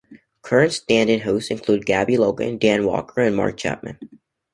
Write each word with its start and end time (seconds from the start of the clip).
Current 0.41 0.73
stand-in 0.73 1.19
hosts 1.19 1.51
include 1.51 1.85
Gabby 1.85 2.17
Logan, 2.17 2.57
Dan 2.57 2.87
Walker, 2.87 3.21
and 3.21 3.35
Mark 3.35 3.55
Chapman. 3.55 3.99